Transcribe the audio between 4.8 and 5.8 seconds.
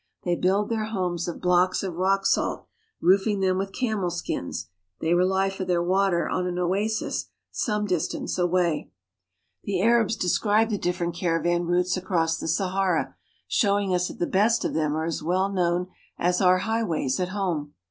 they [y for